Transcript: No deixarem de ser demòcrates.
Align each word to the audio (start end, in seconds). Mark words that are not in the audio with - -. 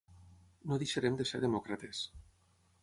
No 0.71 0.79
deixarem 0.83 1.21
de 1.21 1.29
ser 1.33 1.43
demòcrates. 1.45 2.03